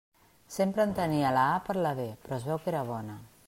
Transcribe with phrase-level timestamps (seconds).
[0.53, 3.23] Sempre entenia la a per la be, però es veu que era bona.